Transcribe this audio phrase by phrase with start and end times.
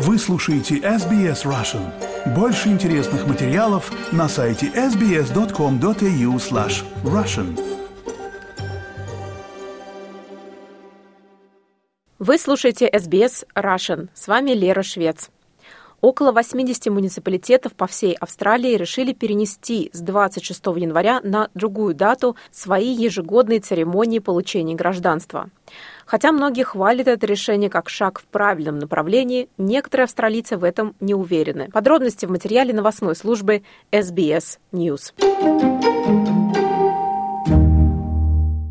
[0.00, 1.82] Вы слушаете SBS Russian.
[2.32, 7.58] Больше интересных материалов на сайте sbs.com.au slash russian.
[12.20, 14.08] Вы слушаете SBS Russian.
[14.14, 15.30] С вами Лера Швец.
[16.00, 22.92] Около 80 муниципалитетов по всей Австралии решили перенести с 26 января на другую дату свои
[22.92, 25.50] ежегодные церемонии получения гражданства.
[26.06, 31.14] Хотя многие хвалят это решение как шаг в правильном направлении, некоторые австралийцы в этом не
[31.14, 31.68] уверены.
[31.72, 35.12] Подробности в материале новостной службы SBS News.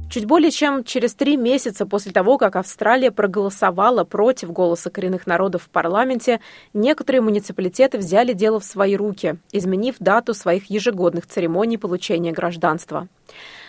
[0.10, 5.64] Чуть более чем через три месяца после того, как Австралия проголосовала против голоса коренных народов
[5.64, 6.40] в парламенте,
[6.74, 13.10] некоторые муниципалитеты взяли дело в свои руки, изменив дату своих ежегодных церемоний получения гражданства.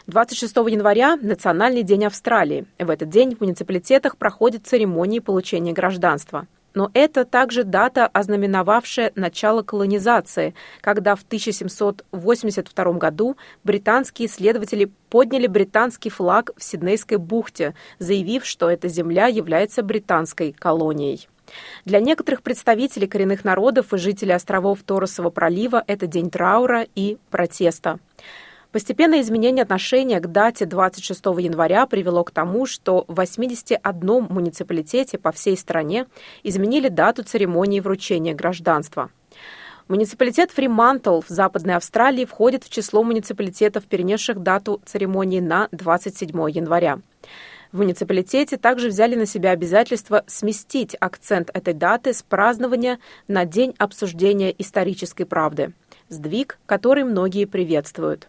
[0.07, 2.67] 26 января– Национальный день Австралии.
[2.79, 6.47] В этот день в муниципалитетах проходят церемонии получения гражданства–
[6.79, 16.09] но это также дата, ознаменовавшая начало колонизации, когда в 1782 году британские исследователи подняли британский
[16.09, 21.29] флаг в Сиднейской бухте, заявив, что эта земля является британской колонией.
[21.85, 27.99] Для некоторых представителей коренных народов и жителей островов Торосового пролива это день траура и протеста.
[28.79, 35.33] Постепенное изменение отношения к дате 26 января привело к тому, что в 81 муниципалитете по
[35.33, 36.07] всей стране
[36.45, 39.11] изменили дату церемонии вручения гражданства.
[39.89, 47.01] Муниципалитет Фримантл в Западной Австралии входит в число муниципалитетов, перенесших дату церемонии на 27 января.
[47.73, 53.75] В муниципалитете также взяли на себя обязательство сместить акцент этой даты с празднования на день
[53.77, 55.73] обсуждения исторической правды.
[56.09, 58.29] Сдвиг, который многие приветствуют.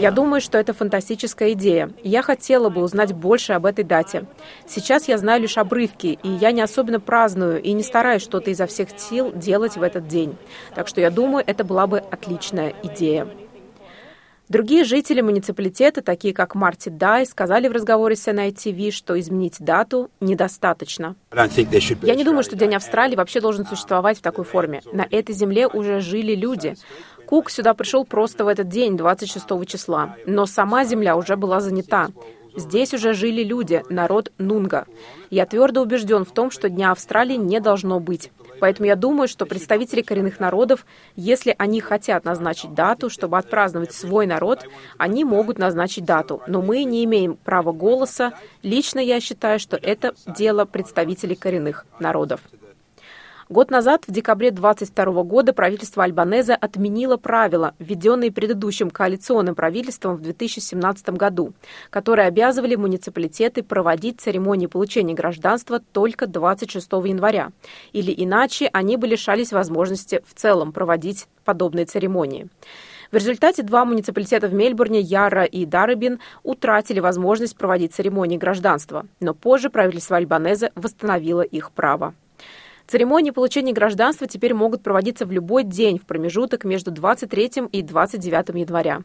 [0.00, 1.90] Я думаю, что это фантастическая идея.
[2.02, 4.26] Я хотела бы узнать больше об этой дате.
[4.66, 8.66] Сейчас я знаю лишь обрывки, и я не особенно праздную и не стараюсь что-то изо
[8.66, 10.36] всех сил делать в этот день.
[10.74, 13.28] Так что я думаю, это была бы отличная идея.
[14.50, 20.10] Другие жители муниципалитета, такие как Марти Дай, сказали в разговоре с NITV, что изменить дату
[20.18, 21.14] недостаточно.
[22.08, 24.82] Я не думаю, что День Австралии вообще должен существовать в такой форме.
[24.92, 26.74] На этой земле уже жили люди.
[27.30, 32.08] Кук сюда пришел просто в этот день, 26 числа, но сама земля уже была занята.
[32.56, 34.88] Здесь уже жили люди, народ Нунга.
[35.30, 38.32] Я твердо убежден в том, что Дня Австралии не должно быть.
[38.58, 44.26] Поэтому я думаю, что представители коренных народов, если они хотят назначить дату, чтобы отпраздновать свой
[44.26, 44.66] народ,
[44.98, 46.42] они могут назначить дату.
[46.48, 48.32] Но мы не имеем права голоса.
[48.64, 52.40] Лично я считаю, что это дело представителей коренных народов.
[53.50, 60.20] Год назад, в декабре 2022 года, правительство Альбанеза отменило правила, введенные предыдущим коалиционным правительством в
[60.20, 61.52] 2017 году,
[61.90, 67.50] которые обязывали муниципалитеты проводить церемонии получения гражданства только 26 января.
[67.92, 72.46] Или иначе они бы лишались возможности в целом проводить подобные церемонии.
[73.10, 79.34] В результате два муниципалитета в Мельбурне, Яра и Дарабин, утратили возможность проводить церемонии гражданства, но
[79.34, 82.14] позже правительство Альбанеза восстановило их право.
[82.90, 88.48] Церемонии получения гражданства теперь могут проводиться в любой день в промежуток между 23 и 29
[88.48, 89.04] января.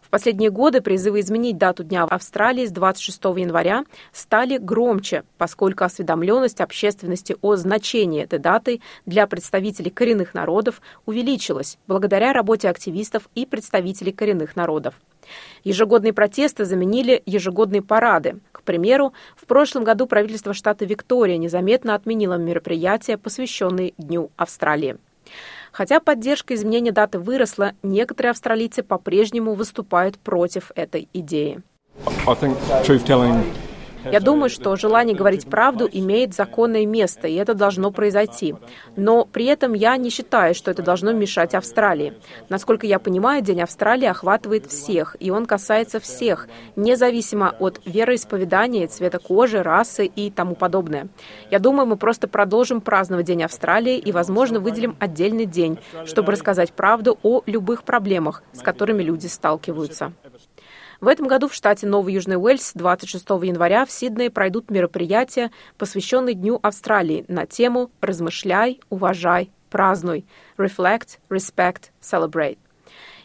[0.00, 5.84] В последние годы призывы изменить дату Дня в Австралии с 26 января стали громче, поскольку
[5.84, 13.44] осведомленность общественности о значении этой даты для представителей коренных народов увеличилась благодаря работе активистов и
[13.44, 14.94] представителей коренных народов.
[15.64, 18.40] Ежегодные протесты заменили ежегодные парады.
[18.68, 24.98] Примеру, в прошлом году правительство штата Виктория незаметно отменило мероприятия, посвященные Дню Австралии.
[25.72, 31.62] Хотя поддержка изменения даты выросла, некоторые австралийцы по-прежнему выступают против этой идеи.
[34.10, 38.54] Я думаю, что желание говорить правду имеет законное место, и это должно произойти.
[38.96, 42.14] Но при этом я не считаю, что это должно мешать Австралии.
[42.48, 49.18] Насколько я понимаю, День Австралии охватывает всех, и он касается всех, независимо от вероисповедания, цвета
[49.18, 51.08] кожи, расы и тому подобное.
[51.50, 56.72] Я думаю, мы просто продолжим праздновать День Австралии и, возможно, выделим отдельный день, чтобы рассказать
[56.72, 60.12] правду о любых проблемах, с которыми люди сталкиваются.
[61.00, 66.34] В этом году в штате Новый Южный Уэльс 26 января в Сиднее пройдут мероприятия, посвященные
[66.34, 70.26] Дню Австралии на тему «Размышляй, уважай, празднуй»–
[70.58, 72.58] «Reflect, Respect, Celebrate».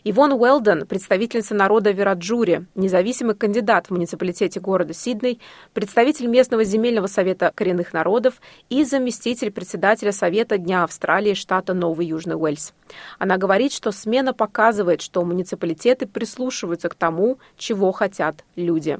[0.04, 5.40] Ивон Уэлдон, представительница народа Вераджури, независимый кандидат в муниципалитете города Сидней,
[5.74, 8.36] представитель местного земельного совета коренных народов
[8.70, 12.74] и заместитель председателя Совета Дня Австралии штата Новый Южный Уэльс.
[13.20, 18.98] Она говорит, что смена показывает, что муниципалитеты прислушиваются к тому, чего хотят люди.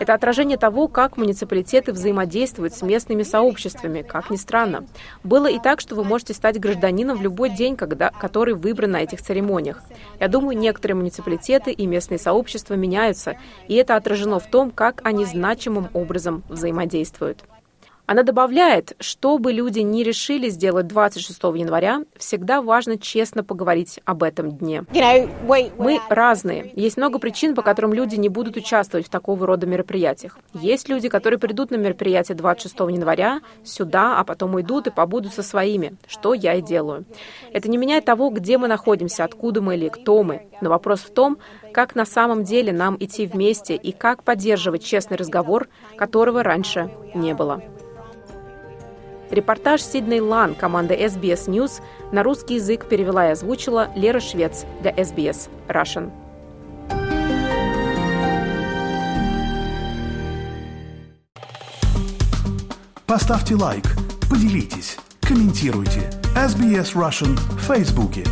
[0.00, 4.86] Это отражение того, как муниципалитеты взаимодействуют с местными сообществами, как ни странно.
[5.24, 9.02] Было и так, что вы можете стать гражданином в любой день, когда, который выбран на
[9.02, 9.82] этих церемониях.
[10.20, 13.36] Я думаю, некоторые муниципалитеты и местные сообщества меняются,
[13.68, 17.44] и это отражено в том, как они значимым образом взаимодействуют.
[18.04, 24.24] Она добавляет, что бы люди не решили сделать 26 января, всегда важно честно поговорить об
[24.24, 24.84] этом дне.
[25.78, 26.72] Мы разные.
[26.74, 30.36] Есть много причин, по которым люди не будут участвовать в такого рода мероприятиях.
[30.52, 35.42] Есть люди, которые придут на мероприятие 26 января сюда, а потом уйдут и побудут со
[35.42, 37.04] своими, что я и делаю.
[37.52, 40.48] Это не меняет того, где мы находимся, откуда мы или кто мы.
[40.60, 41.38] Но вопрос в том,
[41.72, 47.32] как на самом деле нам идти вместе и как поддерживать честный разговор, которого раньше не
[47.32, 47.62] было.
[49.32, 51.80] Репортаж Сидней Лан команды SBS News
[52.12, 56.10] на русский язык перевела и озвучила Лера Швец для SBS Russian.
[63.06, 63.84] Поставьте лайк,
[64.28, 66.10] поделитесь, комментируйте.
[66.36, 68.24] SBS Russian в Фейсбуке.